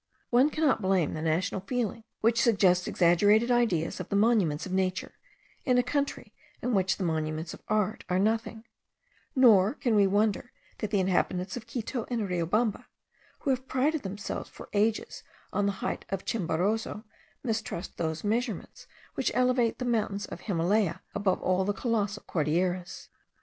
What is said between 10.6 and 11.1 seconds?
that the